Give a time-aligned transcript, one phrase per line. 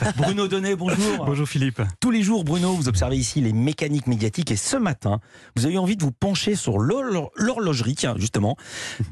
[0.16, 1.24] Bruno Donnet, bonjour.
[1.26, 1.82] Bonjour Philippe.
[2.00, 5.20] Tous les jours, Bruno, vous observez ici les mécaniques médiatiques et ce matin,
[5.56, 8.56] vous avez envie de vous pencher sur l'hor- l'horlogerie, tiens, justement,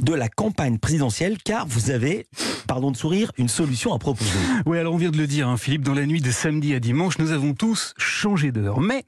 [0.01, 2.27] de la campagne présidentielle, car vous avez,
[2.67, 4.31] pardon de sourire, une solution à proposer.
[4.67, 6.81] Oui, alors on vient de le dire, hein, Philippe, dans la nuit de samedi à
[6.81, 8.81] dimanche, nous avons tous changé d'heure.
[8.81, 9.05] Mais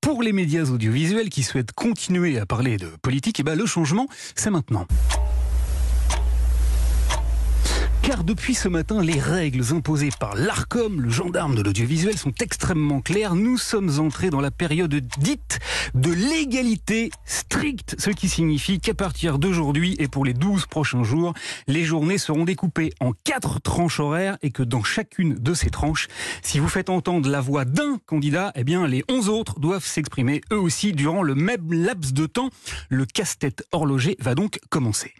[0.00, 4.06] pour les médias audiovisuels qui souhaitent continuer à parler de politique, eh ben, le changement,
[4.36, 4.86] c'est maintenant.
[8.04, 13.00] Car depuis ce matin, les règles imposées par l'ARCOM, le gendarme de l'audiovisuel, sont extrêmement
[13.00, 13.34] claires.
[13.34, 15.58] Nous sommes entrés dans la période dite
[15.94, 21.32] de l'égalité stricte, ce qui signifie qu'à partir d'aujourd'hui et pour les 12 prochains jours,
[21.66, 26.08] les journées seront découpées en quatre tranches horaires et que dans chacune de ces tranches,
[26.42, 30.42] si vous faites entendre la voix d'un candidat, eh bien les 11 autres doivent s'exprimer
[30.52, 32.50] eux aussi durant le même laps de temps.
[32.90, 35.14] Le casse-tête horloger va donc commencer.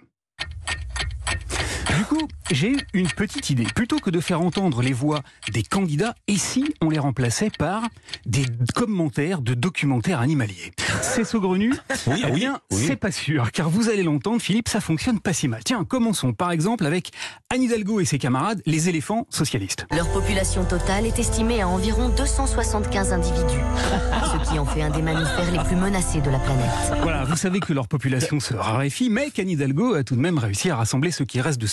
[1.98, 3.64] Du coup, j'ai eu une petite idée.
[3.74, 5.20] Plutôt que de faire entendre les voix
[5.52, 7.82] des candidats, et si on les remplaçait par
[8.26, 8.44] des
[8.74, 10.72] commentaires de documentaires animaliers?
[11.02, 11.72] C'est saugrenu
[12.06, 12.84] Oui, Eh bien, oui.
[12.86, 15.62] c'est pas sûr, car vous allez l'entendre, Philippe, ça fonctionne pas si mal.
[15.64, 17.10] Tiens, commençons par exemple avec
[17.52, 19.86] Anne Hidalgo et ses camarades, les éléphants socialistes.
[19.94, 23.60] Leur population totale est estimée à environ 275 individus,
[24.44, 26.64] ce qui en fait un des mammifères les plus menacés de la planète.
[27.02, 30.38] Voilà, vous savez que leur population se raréfie, mais qu'Anne Hidalgo a tout de même
[30.38, 31.66] réussi à rassembler ce qui reste de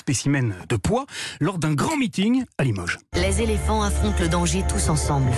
[0.69, 1.05] de poids
[1.39, 2.99] lors d'un grand meeting à Limoges.
[3.15, 5.31] Les éléphants affrontent le danger tous ensemble.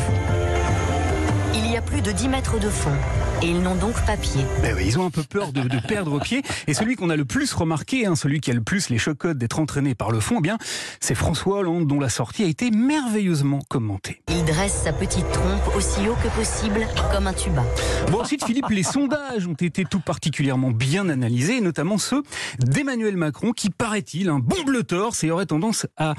[1.54, 2.96] Il y a plus de 10 mètres de fond,
[3.44, 4.42] et ils n'ont donc pas pied.
[4.62, 6.42] Ben oui, ils ont un peu peur de, de perdre pied.
[6.68, 9.38] Et celui qu'on a le plus remarqué, hein, celui qui a le plus les chocottes
[9.38, 10.58] d'être entraîné par le fond, eh bien,
[11.00, 14.22] c'est François Hollande, dont la sortie a été merveilleusement commentée.
[14.30, 17.64] Il dresse sa petite trompe aussi haut que possible, comme un tuba.
[18.10, 22.24] Bon, ensuite, Philippe, les sondages ont été tout particulièrement bien analysés, notamment ceux
[22.60, 26.14] d'Emmanuel Macron, qui, paraît-il, un bon bleu torse et aurait tendance à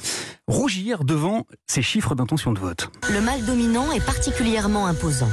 [0.47, 2.91] rougir devant ses chiffres d'intention de vote.
[3.11, 5.31] Le mâle dominant est particulièrement imposant.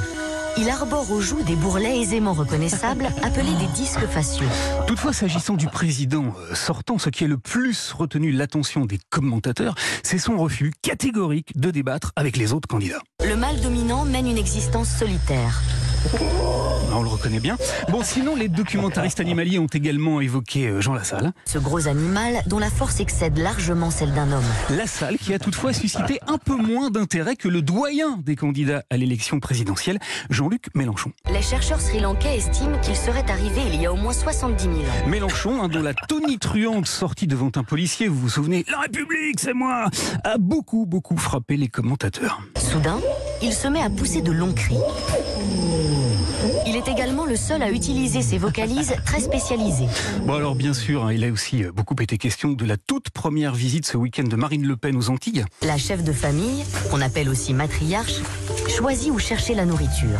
[0.58, 4.46] Il arbore aux joues des bourrelets aisément reconnaissables, appelés des disques faciaux.
[4.86, 9.74] Toutefois, s'agissant du président euh, sortant, ce qui est le plus retenu l'attention des commentateurs,
[10.02, 13.00] c'est son refus catégorique de débattre avec les autres candidats.
[13.24, 15.62] Le mâle dominant mène une existence solitaire.
[16.94, 17.56] On le reconnaît bien.
[17.90, 21.32] Bon, sinon, les documentaristes animaliers ont également évoqué euh, Jean Lassalle.
[21.46, 24.44] Ce gros animal dont la force excède largement celle d'un homme.
[24.70, 28.96] Lassalle qui a toutefois suscité un peu moins d'intérêt que le doyen des candidats à
[28.96, 29.98] l'élection présidentielle,
[30.30, 31.12] Jean-Luc Mélenchon.
[31.32, 35.08] Les chercheurs sri-lankais estiment qu'il serait arrivé il y a au moins 70 000 ans.
[35.08, 39.86] Mélenchon, dont la tonitruante sortie devant un policier, vous vous souvenez, La République, c'est moi,
[40.24, 42.42] a beaucoup, beaucoup frappé les commentateurs.
[42.56, 42.98] Soudain,
[43.40, 44.76] il se met à pousser de longs cris.
[46.66, 49.86] Il est également le seul à utiliser ses vocalises très spécialisées.
[50.24, 53.10] Bon alors bien sûr, hein, il a aussi euh, beaucoup été question de la toute
[53.10, 55.44] première visite ce week-end de Marine Le Pen aux Antilles.
[55.62, 58.20] La chef de famille, qu'on appelle aussi matriarche,
[58.68, 60.18] choisit où chercher la nourriture.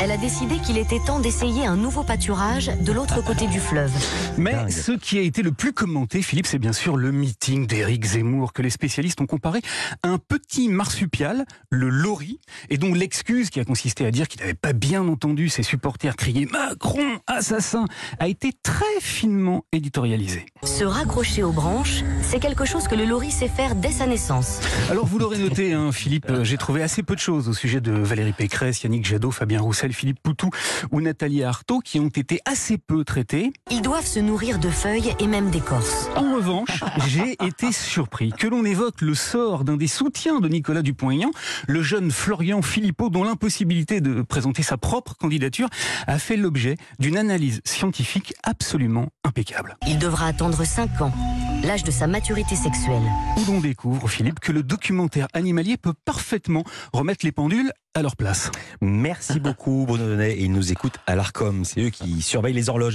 [0.00, 3.92] Elle a décidé qu'il était temps d'essayer un nouveau pâturage de l'autre côté du fleuve.
[4.36, 4.70] Mais Dingue.
[4.70, 8.52] ce qui a été le plus commenté, Philippe, c'est bien sûr le meeting d'Éric Zemmour
[8.52, 9.60] que les spécialistes ont comparé
[10.02, 12.40] à un petit marsupial, le lori,
[12.70, 16.16] et dont l'excuse qui a consisté à dire qu'il n'avait pas bien entendu ses supporters
[16.16, 17.86] crier Macron, assassin,
[18.18, 20.46] a été très finement éditorialisée.
[20.64, 24.60] Se raccrocher aux branches, c'est quelque chose que le lori sait faire dès sa naissance.
[24.90, 27.82] Alors vous l'aurez noté, hein, Philippe, euh, j'ai trouvé assez peu de choses au sujet
[27.82, 30.48] de Valérie Pécresse, Yannick Jadot, Fabien Roussel, Philippe Poutou
[30.90, 33.52] ou Nathalie Arthaud qui ont été assez peu traités.
[33.70, 36.08] Ils doivent se nourrir de feuilles et même d'écorce.
[36.16, 40.82] En revanche, j'ai été surpris que l'on évoque le sort d'un des soutiens de Nicolas
[40.82, 41.30] Dupont-Aignan,
[41.68, 45.68] le jeune Florian Philippot, dont l'impossibilité de présenter sa propre candidature
[46.06, 49.76] a fait l'objet d'une analyse scientifique absolument impeccable.
[49.86, 51.12] Il devra attendre 5 ans,
[51.64, 53.02] l'âge de sa maturité sexuelle.
[53.36, 58.16] Où l'on découvre, Philippe, que le documentaire animalier peut parfaitement remettre les pendules à leur
[58.16, 58.50] place.
[58.80, 60.32] Merci beaucoup, Bruno Donnet.
[60.32, 61.64] Et ils nous écoutent à l'ARCOM.
[61.64, 62.92] C'est eux qui surveillent les horloges.